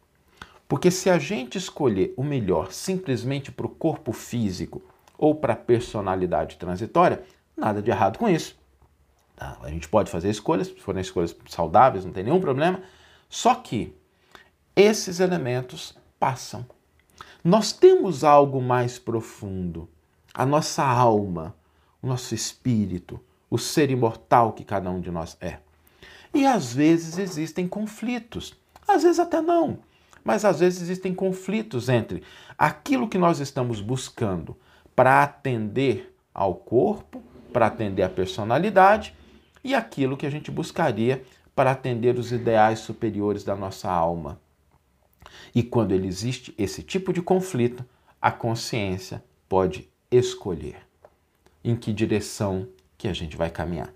Porque 0.67 0.89
se 0.89 1.09
a 1.09 1.19
gente 1.19 1.57
escolher 1.57 2.13
o 2.17 2.23
melhor 2.23 2.71
simplesmente 2.71 3.51
para 3.51 3.65
o 3.65 3.69
corpo 3.69 4.11
físico 4.11 4.81
ou 5.17 5.35
para 5.35 5.53
a 5.53 5.57
personalidade 5.57 6.57
transitória, 6.57 7.23
nada 7.55 7.81
de 7.81 7.91
errado 7.91 8.17
com 8.17 8.27
isso. 8.27 8.57
Tá? 9.35 9.57
A 9.61 9.69
gente 9.69 9.87
pode 9.87 10.09
fazer 10.09 10.29
escolhas, 10.29 10.67
se 10.67 10.79
forem 10.79 11.01
escolhas 11.01 11.35
saudáveis, 11.47 12.05
não 12.05 12.11
tem 12.11 12.23
nenhum 12.23 12.41
problema. 12.41 12.81
Só 13.29 13.55
que 13.55 13.95
esses 14.75 15.19
elementos 15.19 15.95
passam. 16.19 16.65
Nós 17.43 17.71
temos 17.71 18.23
algo 18.23 18.61
mais 18.61 18.97
profundo, 18.97 19.89
a 20.33 20.45
nossa 20.45 20.83
alma, 20.83 21.55
o 22.01 22.07
nosso 22.07 22.33
espírito, 22.33 23.19
o 23.49 23.57
ser 23.57 23.91
imortal 23.91 24.53
que 24.53 24.63
cada 24.63 24.89
um 24.89 24.99
de 24.99 25.11
nós 25.11 25.37
é. 25.39 25.59
E 26.33 26.45
às 26.45 26.73
vezes 26.73 27.17
existem 27.17 27.67
conflitos, 27.67 28.55
às 28.87 29.03
vezes 29.03 29.19
até 29.19 29.41
não, 29.41 29.79
mas 30.23 30.45
às 30.45 30.59
vezes 30.59 30.81
existem 30.81 31.13
conflitos 31.13 31.89
entre 31.89 32.23
aquilo 32.57 33.09
que 33.09 33.17
nós 33.17 33.39
estamos 33.39 33.81
buscando 33.81 34.57
para 34.95 35.23
atender 35.23 36.15
ao 36.33 36.55
corpo, 36.55 37.21
para 37.51 37.67
atender 37.67 38.03
à 38.03 38.09
personalidade 38.09 39.13
e 39.63 39.73
aquilo 39.73 40.17
que 40.17 40.25
a 40.25 40.29
gente 40.29 40.49
buscaria 40.49 41.23
para 41.55 41.71
atender 41.71 42.17
os 42.17 42.31
ideais 42.31 42.79
superiores 42.79 43.43
da 43.43 43.55
nossa 43.55 43.89
alma. 43.91 44.39
E 45.53 45.61
quando 45.61 45.91
ele 45.91 46.07
existe 46.07 46.53
esse 46.57 46.81
tipo 46.81 47.13
de 47.13 47.21
conflito, 47.21 47.85
a 48.21 48.31
consciência 48.31 49.23
pode 49.47 49.89
escolher 50.09 50.77
em 51.63 51.75
que 51.75 51.93
direção 51.93 52.67
que 52.97 53.07
a 53.07 53.13
gente 53.13 53.37
vai 53.37 53.49
caminhar. 53.49 53.93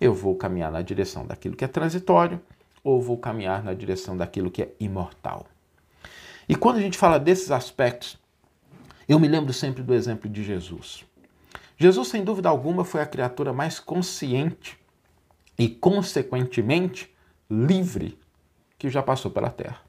Eu 0.00 0.14
vou 0.14 0.36
caminhar 0.36 0.70
na 0.70 0.82
direção 0.82 1.26
daquilo 1.26 1.56
que 1.56 1.64
é 1.64 1.68
transitório 1.68 2.40
ou 2.82 3.00
vou 3.00 3.16
caminhar 3.16 3.62
na 3.62 3.74
direção 3.74 4.16
daquilo 4.16 4.50
que 4.50 4.62
é 4.62 4.74
imortal. 4.80 5.46
E 6.52 6.54
quando 6.54 6.76
a 6.76 6.80
gente 6.82 6.98
fala 6.98 7.18
desses 7.18 7.50
aspectos, 7.50 8.18
eu 9.08 9.18
me 9.18 9.26
lembro 9.26 9.54
sempre 9.54 9.82
do 9.82 9.94
exemplo 9.94 10.28
de 10.28 10.44
Jesus. 10.44 11.02
Jesus, 11.78 12.08
sem 12.08 12.22
dúvida 12.22 12.50
alguma, 12.50 12.84
foi 12.84 13.00
a 13.00 13.06
criatura 13.06 13.54
mais 13.54 13.80
consciente 13.80 14.78
e, 15.58 15.66
consequentemente, 15.66 17.10
livre 17.50 18.18
que 18.78 18.90
já 18.90 19.02
passou 19.02 19.30
pela 19.30 19.48
Terra. 19.48 19.80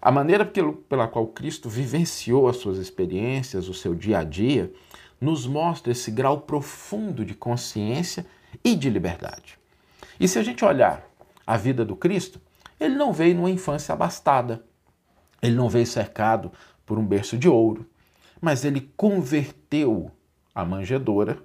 A 0.00 0.10
maneira 0.10 0.50
pela 0.88 1.06
qual 1.08 1.26
Cristo 1.26 1.68
vivenciou 1.68 2.48
as 2.48 2.56
suas 2.56 2.78
experiências, 2.78 3.68
o 3.68 3.74
seu 3.74 3.94
dia 3.94 4.20
a 4.20 4.24
dia, 4.24 4.72
nos 5.20 5.46
mostra 5.46 5.92
esse 5.92 6.10
grau 6.10 6.40
profundo 6.40 7.22
de 7.22 7.34
consciência 7.34 8.24
e 8.64 8.74
de 8.74 8.88
liberdade. 8.88 9.58
E 10.18 10.26
se 10.26 10.38
a 10.38 10.42
gente 10.42 10.64
olhar 10.64 11.06
a 11.46 11.58
vida 11.58 11.84
do 11.84 11.94
Cristo, 11.94 12.40
ele 12.80 12.94
não 12.94 13.12
veio 13.12 13.34
numa 13.34 13.50
infância 13.50 13.92
abastada, 13.92 14.64
ele 15.46 15.56
não 15.56 15.68
veio 15.68 15.86
cercado 15.86 16.52
por 16.84 16.98
um 16.98 17.06
berço 17.06 17.36
de 17.38 17.48
ouro, 17.48 17.86
mas 18.40 18.64
ele 18.64 18.92
converteu 18.96 20.10
a 20.54 20.64
manjedoura 20.64 21.42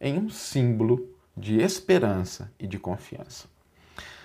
em 0.00 0.18
um 0.18 0.28
símbolo 0.28 1.08
de 1.36 1.58
esperança 1.60 2.52
e 2.58 2.66
de 2.66 2.78
confiança. 2.78 3.46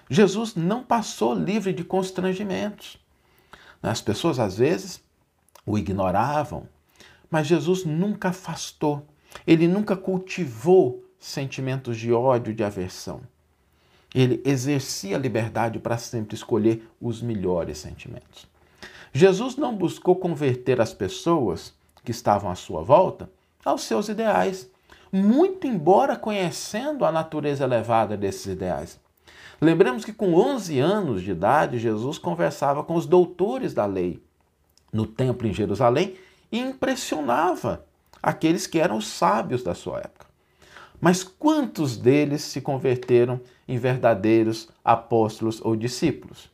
Jesus 0.10 0.56
não 0.56 0.84
passou 0.84 1.34
livre 1.34 1.74
de 1.74 1.84
constrangimentos. 1.84 2.98
As 3.82 4.02
pessoas 4.02 4.40
às 4.40 4.58
vezes 4.58 5.02
o 5.66 5.78
ignoravam, 5.78 6.68
mas 7.30 7.48
Jesus 7.48 7.84
nunca 7.84 8.30
afastou, 8.30 9.06
ele 9.46 9.68
nunca 9.68 9.96
cultivou 9.96 11.04
sentimentos 11.20 11.98
de 11.98 12.12
ódio, 12.12 12.54
de 12.54 12.64
aversão. 12.64 13.22
Ele 14.16 14.42
exercia 14.46 15.18
a 15.18 15.20
liberdade 15.20 15.80
para 15.80 15.98
sempre 15.98 16.36
escolher 16.36 16.88
os 17.00 17.22
melhores 17.22 17.78
sentimentos. 17.78 18.48
Jesus 19.14 19.56
não 19.56 19.76
buscou 19.76 20.16
converter 20.16 20.80
as 20.82 20.94
pessoas 20.94 21.74
que 22.04 22.12
estavam 22.12 22.50
à 22.50 22.56
sua 22.56 22.84
volta 22.84 23.30
aos 23.66 23.84
seus 23.84 24.08
ideais, 24.08 24.70
muito 25.12 25.68
embora 25.68 26.16
conhecendo 26.16 27.04
a 27.04 27.12
natureza 27.12 27.64
elevada 27.64 28.16
desses 28.16 28.46
ideais. 28.46 29.00
Lembremos 29.60 30.06
que 30.06 30.14
com 30.14 30.36
11 30.36 30.80
anos 30.80 31.22
de 31.22 31.32
idade, 31.32 31.80
Jesus 31.80 32.18
conversava 32.18 32.84
com 32.84 32.96
os 32.96 33.06
doutores 33.06 33.74
da 33.74 33.86
lei 33.86 34.22
no 34.94 35.06
templo 35.06 35.48
em 35.48 35.54
Jerusalém 35.54 36.16
e 36.52 36.60
impressionava 36.60 37.86
aqueles 38.22 38.68
que 38.68 38.80
eram 38.80 38.98
os 38.98 39.08
sábios 39.08 39.64
da 39.64 39.74
sua 39.74 40.00
época. 40.00 40.28
Mas 41.00 41.24
quantos 41.24 41.98
deles 41.98 42.42
se 42.42 42.62
converteram 42.62 43.40
em 43.68 43.78
verdadeiros 43.78 44.70
apóstolos 44.84 45.62
ou 45.64 45.76
discípulos? 45.76 46.50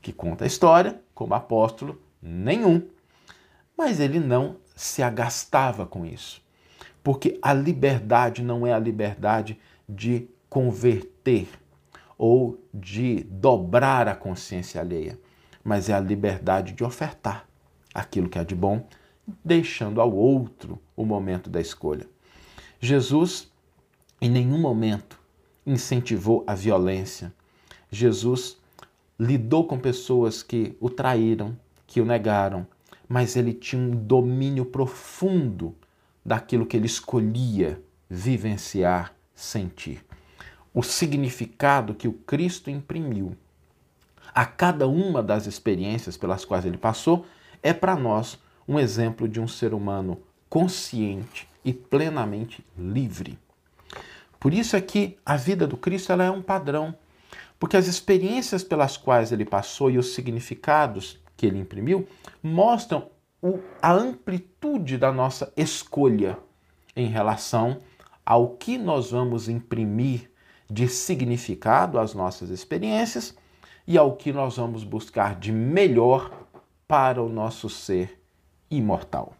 Que 0.00 0.12
conta 0.12 0.44
a 0.44 0.46
história, 0.46 1.00
como 1.14 1.34
apóstolo, 1.34 2.00
nenhum. 2.20 2.88
Mas 3.76 4.00
ele 4.00 4.18
não 4.18 4.56
se 4.74 5.02
agastava 5.02 5.86
com 5.86 6.04
isso. 6.04 6.42
Porque 7.02 7.38
a 7.42 7.52
liberdade 7.52 8.42
não 8.42 8.66
é 8.66 8.72
a 8.72 8.78
liberdade 8.78 9.58
de 9.88 10.28
converter 10.48 11.48
ou 12.16 12.62
de 12.72 13.24
dobrar 13.24 14.08
a 14.08 14.14
consciência 14.14 14.80
alheia, 14.80 15.18
mas 15.62 15.88
é 15.88 15.94
a 15.94 16.00
liberdade 16.00 16.72
de 16.72 16.84
ofertar 16.84 17.46
aquilo 17.92 18.28
que 18.28 18.38
é 18.38 18.44
de 18.44 18.54
bom, 18.54 18.86
deixando 19.44 20.00
ao 20.00 20.12
outro 20.12 20.80
o 20.96 21.04
momento 21.04 21.50
da 21.50 21.60
escolha. 21.60 22.08
Jesus 22.80 23.52
em 24.20 24.30
nenhum 24.30 24.58
momento 24.58 25.20
incentivou 25.66 26.44
a 26.46 26.54
violência. 26.54 27.32
Jesus 27.90 28.58
lidou 29.18 29.66
com 29.66 29.78
pessoas 29.78 30.42
que 30.42 30.76
o 30.80 30.90
traíram, 30.90 31.56
que 31.86 32.00
o 32.00 32.04
negaram, 32.04 32.66
mas 33.08 33.36
ele 33.36 33.52
tinha 33.52 33.80
um 33.80 33.90
domínio 33.90 34.64
profundo 34.64 35.74
daquilo 36.24 36.66
que 36.66 36.76
ele 36.76 36.86
escolhia 36.86 37.80
vivenciar, 38.08 39.14
sentir. 39.34 40.04
O 40.72 40.82
significado 40.82 41.94
que 41.94 42.08
o 42.08 42.12
Cristo 42.12 42.70
imprimiu 42.70 43.36
a 44.34 44.44
cada 44.44 44.88
uma 44.88 45.22
das 45.22 45.46
experiências 45.46 46.16
pelas 46.16 46.44
quais 46.44 46.64
ele 46.64 46.76
passou 46.76 47.24
é 47.62 47.72
para 47.72 47.94
nós 47.94 48.38
um 48.66 48.78
exemplo 48.78 49.28
de 49.28 49.40
um 49.40 49.46
ser 49.46 49.72
humano 49.72 50.20
consciente 50.48 51.48
e 51.64 51.72
plenamente 51.72 52.64
livre. 52.76 53.38
Por 54.40 54.52
isso 54.52 54.76
é 54.76 54.80
que 54.80 55.16
a 55.24 55.36
vida 55.36 55.66
do 55.66 55.76
Cristo 55.76 56.12
ela 56.12 56.24
é 56.24 56.30
um 56.30 56.42
padrão, 56.42 56.94
porque 57.58 57.76
as 57.76 57.86
experiências 57.86 58.62
pelas 58.62 58.96
quais 58.96 59.32
ele 59.32 59.44
passou 59.44 59.90
e 59.90 59.98
os 59.98 60.14
significados 60.14 61.18
que 61.36 61.46
ele 61.46 61.58
imprimiu 61.58 62.06
mostram 62.42 63.08
o, 63.42 63.60
a 63.80 63.92
amplitude 63.92 64.96
da 64.96 65.12
nossa 65.12 65.52
escolha 65.56 66.38
em 66.96 67.08
relação 67.08 67.78
ao 68.24 68.50
que 68.50 68.78
nós 68.78 69.10
vamos 69.10 69.48
imprimir 69.48 70.30
de 70.70 70.88
significado 70.88 71.98
às 71.98 72.14
nossas 72.14 72.50
experiências 72.50 73.36
e 73.86 73.98
ao 73.98 74.16
que 74.16 74.32
nós 74.32 74.56
vamos 74.56 74.82
buscar 74.82 75.38
de 75.38 75.52
melhor 75.52 76.30
para 76.88 77.22
o 77.22 77.28
nosso 77.28 77.68
ser 77.68 78.18
imortal. 78.70 79.34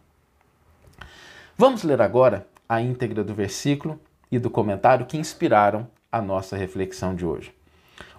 Vamos 1.57 1.83
ler 1.83 2.01
agora 2.01 2.45
a 2.67 2.81
íntegra 2.81 3.23
do 3.23 3.33
versículo 3.33 3.99
e 4.31 4.37
do 4.37 4.49
comentário 4.49 5.05
que 5.05 5.17
inspiraram 5.17 5.87
a 6.11 6.21
nossa 6.21 6.55
reflexão 6.57 7.15
de 7.15 7.25
hoje. 7.25 7.54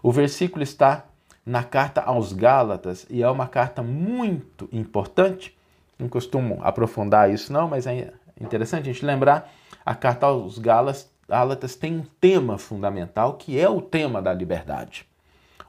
O 0.06 0.12
versículo 0.12 0.62
está 0.62 1.04
na 1.44 1.64
carta 1.64 2.00
aos 2.00 2.32
Gálatas 2.32 3.04
e 3.10 3.24
é 3.24 3.28
uma 3.28 3.48
carta 3.48 3.82
muito 3.82 4.68
importante. 4.70 5.58
Não 5.98 6.08
costumo 6.08 6.60
aprofundar 6.62 7.28
isso, 7.28 7.52
não, 7.52 7.66
mas 7.66 7.88
é 7.88 8.12
interessante 8.40 8.88
a 8.88 8.92
gente 8.92 9.04
lembrar. 9.04 9.52
A 9.84 9.96
carta 9.96 10.26
aos 10.26 10.60
Gálatas 10.60 11.74
tem 11.74 11.98
um 11.98 12.06
tema 12.20 12.56
fundamental 12.56 13.34
que 13.34 13.58
é 13.58 13.68
o 13.68 13.82
tema 13.82 14.22
da 14.22 14.32
liberdade. 14.32 15.04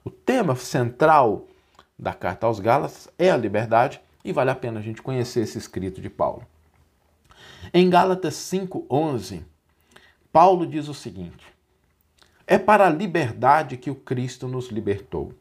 O 0.05 0.11
tema 0.11 0.55
central 0.55 1.47
da 1.97 2.13
carta 2.13 2.45
aos 2.45 2.59
Gálatas 2.59 3.09
é 3.17 3.31
a 3.31 3.37
liberdade 3.37 3.99
e 4.23 4.31
vale 4.31 4.51
a 4.51 4.55
pena 4.55 4.79
a 4.79 4.83
gente 4.83 5.01
conhecer 5.01 5.39
esse 5.39 5.57
escrito 5.57 5.99
de 5.99 6.11
Paulo. 6.11 6.45
Em 7.73 7.89
Gálatas 7.89 8.35
5:11, 8.35 9.43
Paulo 10.31 10.67
diz 10.67 10.87
o 10.87 10.93
seguinte: 10.93 11.56
É 12.47 12.57
para 12.57 12.87
a 12.87 12.89
liberdade 12.89 13.75
que 13.75 13.91
o 13.91 13.95
Cristo 13.95 14.47
nos 14.47 14.69
libertou. 14.69 15.33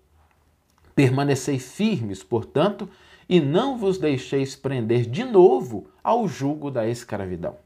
Permanecei 0.95 1.59
firmes, 1.59 2.23
portanto, 2.25 2.89
e 3.29 3.41
não 3.41 3.79
vos 3.79 3.97
deixeis 3.97 4.57
prender 4.57 5.07
de 5.07 5.25
novo 5.25 5.87
ao 6.03 6.27
jugo 6.27 6.71
da 6.71 6.87
escravidão. 6.89 7.57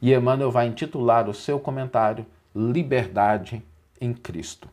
E 0.00 0.14
Emmanuel 0.14 0.50
vai 0.50 0.66
intitular 0.66 1.28
o 1.28 1.34
seu 1.34 1.60
comentário 1.60 2.24
Liberdade 2.54 3.62
em 4.00 4.14
Cristo. 4.14 4.68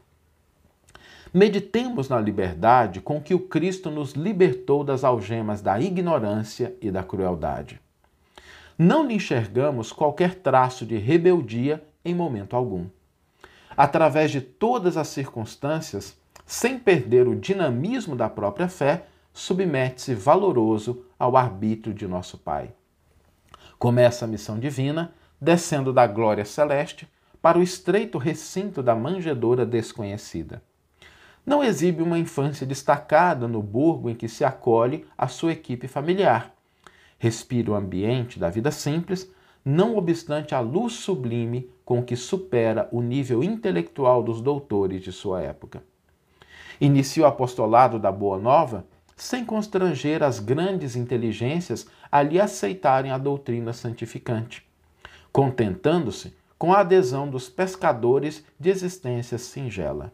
Meditemos 1.33 2.07
na 2.07 2.19
liberdade 2.19 3.01
com 3.01 3.21
que 3.21 3.33
o 3.33 3.39
Cristo 3.39 3.91
nos 3.91 4.13
libertou 4.13 4.83
das 4.83 5.03
algemas 5.03 5.61
da 5.61 5.79
ignorância 5.79 6.73
e 6.81 6.89
da 6.89 7.03
crueldade 7.03 7.79
não 8.77 9.07
lhe 9.07 9.13
enxergamos 9.13 9.91
qualquer 9.91 10.35
traço 10.35 10.85
de 10.85 10.97
rebeldia 10.97 11.81
em 12.03 12.13
momento 12.13 12.55
algum. 12.55 12.87
Através 13.77 14.31
de 14.31 14.41
todas 14.41 14.97
as 14.97 15.07
circunstâncias, 15.07 16.17
sem 16.45 16.79
perder 16.79 17.27
o 17.27 17.35
dinamismo 17.35 18.15
da 18.15 18.29
própria 18.29 18.67
fé, 18.67 19.07
submete-se 19.33 20.13
valoroso 20.15 21.05
ao 21.19 21.35
arbítrio 21.35 21.93
de 21.93 22.07
nosso 22.07 22.37
Pai. 22.37 22.71
Começa 23.77 24.25
a 24.25 24.27
missão 24.27 24.57
divina, 24.57 25.13
descendo 25.39 25.91
da 25.91 26.07
glória 26.07 26.45
celeste 26.45 27.07
para 27.41 27.59
o 27.59 27.63
estreito 27.63 28.17
recinto 28.17 28.81
da 28.81 28.95
manjedoura 28.95 29.65
desconhecida. 29.65 30.63
Não 31.45 31.63
exibe 31.63 32.01
uma 32.01 32.17
infância 32.17 32.65
destacada 32.65 33.47
no 33.47 33.61
burgo 33.61 34.09
em 34.09 34.15
que 34.15 34.27
se 34.27 34.43
acolhe 34.43 35.05
a 35.17 35.27
sua 35.27 35.51
equipe 35.51 35.87
familiar 35.87 36.55
respira 37.17 37.71
o 37.71 37.75
ambiente 37.75 38.39
da 38.39 38.49
vida 38.49 38.71
simples, 38.71 39.31
não 39.65 39.97
obstante 39.97 40.53
a 40.53 40.59
luz 40.59 40.93
sublime 40.93 41.67
com 41.83 42.03
que 42.03 42.15
supera 42.15 42.87
o 42.91 43.01
nível 43.01 43.43
intelectual 43.43 44.21
dos 44.21 44.39
doutores 44.39 45.01
de 45.01 45.11
sua 45.11 45.41
época. 45.41 45.83
Inicia 46.79 47.23
o 47.23 47.25
apostolado 47.25 47.97
da 47.97 48.11
Boa 48.11 48.37
Nova 48.37 48.85
sem 49.15 49.43
constranger 49.43 50.21
as 50.21 50.39
grandes 50.39 50.95
inteligências 50.95 51.87
a 52.11 52.21
lhe 52.21 52.39
aceitarem 52.39 53.11
a 53.11 53.17
doutrina 53.17 53.73
santificante, 53.73 54.63
contentando-se 55.31 56.35
com 56.59 56.73
a 56.73 56.81
adesão 56.81 57.29
dos 57.29 57.49
pescadores 57.49 58.45
de 58.59 58.69
existência 58.69 59.37
singela. 59.37 60.13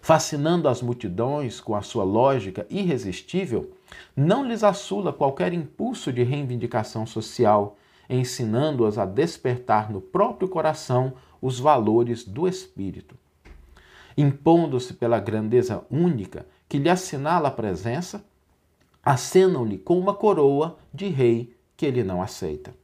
Fascinando 0.00 0.68
as 0.68 0.80
multidões 0.80 1.60
com 1.60 1.74
a 1.74 1.82
sua 1.82 2.04
lógica 2.04 2.66
irresistível, 2.70 3.72
não 4.16 4.44
lhes 4.44 4.64
assula 4.64 5.12
qualquer 5.12 5.52
impulso 5.52 6.12
de 6.12 6.22
reivindicação 6.22 7.06
social, 7.06 7.76
ensinando-as 8.16 8.98
a 8.98 9.04
despertar 9.04 9.90
no 9.90 10.00
próprio 10.00 10.48
coração 10.48 11.14
os 11.40 11.58
valores 11.58 12.24
do 12.24 12.46
espírito. 12.46 13.16
Impondo-se 14.16 14.94
pela 14.94 15.18
grandeza 15.18 15.84
única 15.90 16.46
que 16.68 16.78
lhe 16.78 16.88
assinala 16.88 17.48
a 17.48 17.52
presença, 17.52 18.24
acenam-lhe 19.02 19.78
com 19.78 19.98
uma 19.98 20.14
coroa 20.14 20.76
de 20.92 21.08
rei 21.08 21.56
que 21.76 21.86
ele 21.86 22.04
não 22.04 22.22
aceita. 22.22 22.74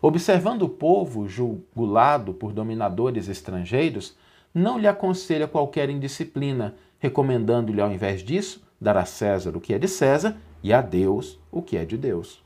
Observando 0.00 0.62
o 0.62 0.68
povo 0.68 1.26
julgulado 1.26 2.32
por 2.34 2.52
dominadores 2.52 3.28
estrangeiros, 3.28 4.16
não 4.54 4.78
lhe 4.78 4.86
aconselha 4.86 5.48
qualquer 5.48 5.90
indisciplina, 5.90 6.74
recomendando-lhe, 6.98 7.80
ao 7.80 7.90
invés 7.90 8.22
disso, 8.22 8.62
dar 8.80 8.96
a 8.96 9.04
César 9.04 9.56
o 9.56 9.60
que 9.60 9.74
é 9.74 9.78
de 9.78 9.88
César 9.88 10.36
e 10.62 10.72
a 10.72 10.80
Deus 10.80 11.40
o 11.50 11.62
que 11.62 11.76
é 11.76 11.84
de 11.84 11.96
Deus. 11.96 12.43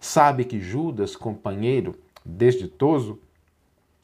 Sabe 0.00 0.46
que 0.46 0.58
Judas, 0.58 1.14
companheiro 1.14 1.94
desditoso, 2.24 3.20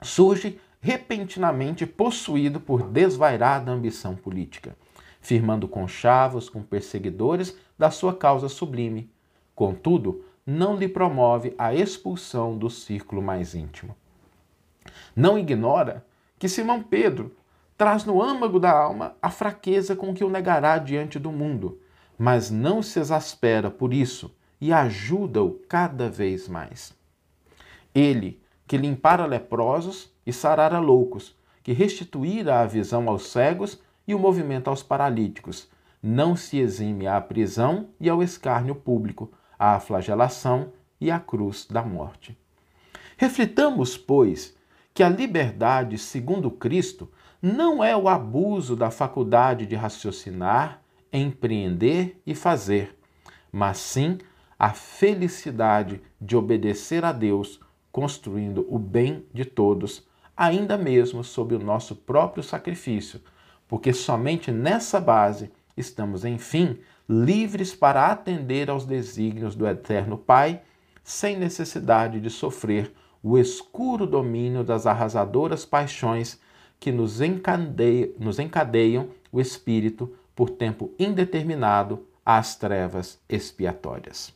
surge 0.03 0.61
repentinamente 0.79 1.87
possuído 1.87 2.61
por 2.61 2.83
desvairada 2.83 3.73
ambição 3.73 4.15
política, 4.15 4.77
firmando 5.23 5.67
conchavos 5.67 6.51
com 6.51 6.63
perseguidores 6.63 7.57
da 7.79 7.91
sua 7.91 8.15
causa 8.15 8.47
sublime. 8.47 9.11
Contudo, 9.55 10.23
não 10.47 10.77
lhe 10.77 10.87
promove 10.87 11.55
a 11.57 11.75
expulsão 11.75 12.59
do 12.59 12.69
círculo 12.69 13.23
mais 13.23 13.55
íntimo. 13.55 13.97
Não 15.17 15.39
ignora 15.39 16.05
que 16.39 16.47
Simão 16.47 16.83
Pedro 16.83 17.35
traz 17.77 18.05
no 18.05 18.23
âmago 18.23 18.61
da 18.61 18.71
alma 18.71 19.17
a 19.21 19.31
fraqueza 19.31 19.97
com 19.97 20.13
que 20.13 20.23
o 20.23 20.29
negará 20.29 20.77
diante 20.77 21.19
do 21.19 21.33
mundo, 21.33 21.81
mas 22.19 22.51
não 22.51 22.83
se 22.83 23.01
exaspera 23.01 23.71
por 23.71 23.95
isso 23.95 24.36
e 24.61 24.73
ajuda-o 24.73 25.53
cada 25.69 26.09
vez 26.09 26.49
mais. 26.49 26.95
Ele, 27.95 28.41
que 28.67 28.77
limpara 28.77 29.27
leprosos 29.27 30.11
e 30.27 30.33
sarara 30.33 30.79
loucos, 30.79 31.37
que 31.63 31.73
restituíra 31.73 32.61
a 32.61 32.67
visão 32.67 33.09
aos 33.09 33.29
cegos 33.29 33.81
e 34.07 34.15
o 34.15 34.19
movimento 34.19 34.69
aos 34.69 34.83
paralíticos, 34.83 35.69
não 36.03 36.37
se 36.37 36.59
exime 36.59 37.07
à 37.07 37.21
prisão 37.21 37.89
e 37.99 38.09
ao 38.09 38.23
escárnio 38.23 38.75
público, 38.75 39.33
à 39.59 39.81
flagelação 39.81 40.73
e 41.01 41.11
à 41.11 41.19
cruz 41.19 41.67
da 41.69 41.83
morte. 41.83 42.37
Reflitamos, 43.17 43.97
pois, 43.97 44.55
que 44.95 45.03
a 45.03 45.09
liberdade, 45.09 45.99
segundo 45.99 46.51
Cristo, 46.51 47.11
não 47.41 47.83
é 47.83 47.97
o 47.97 48.09
abuso 48.09 48.77
da 48.77 48.91
faculdade 48.91 49.67
de 49.67 49.75
raciocinar, 49.75 50.81
empreender 51.13 52.21
e 52.27 52.35
fazer, 52.35 52.97
mas 53.51 53.79
sim 53.79 54.19
a 54.59 54.71
felicidade 54.71 56.01
de 56.21 56.37
obedecer 56.37 57.05
a 57.05 57.13
Deus, 57.13 57.61
construindo 57.93 58.67
o 58.69 58.79
bem 58.79 59.25
de 59.33 59.45
todos, 59.45 60.07
ainda 60.37 60.77
mesmo 60.77 61.23
sob 61.25 61.55
o 61.55 61.59
nosso 61.59 61.95
próprio 61.97 62.43
sacrifício, 62.43 63.21
porque 63.69 63.93
somente 63.93 64.51
nessa 64.51 65.01
base 65.01 65.51
estamos, 65.77 66.25
enfim, 66.25 66.79
livres 67.09 67.75
para 67.75 68.07
atender 68.07 68.71
aos 68.71 68.85
desígnios 68.85 69.55
do 69.55 69.67
Eterno 69.67 70.19
Pai, 70.19 70.63
sem 71.03 71.37
necessidade 71.37 72.21
de 72.21 72.31
sofrer 72.31 72.93
o 73.23 73.39
escuro 73.39 74.07
domínio 74.07 74.65
das 74.65 74.87
arrasadoras 74.87 75.65
paixões 75.65 76.41
que 76.79 76.93
nos, 76.93 77.21
encadeiam, 77.21 78.11
nos 78.19 78.39
encadeiam 78.39 79.09
o 79.33 79.41
espírito 79.41 80.15
por 80.35 80.51
tempo 80.51 80.93
indeterminado 80.99 82.07
às 82.25 82.57
trevas 82.57 83.21
expiatórias. 83.29 84.36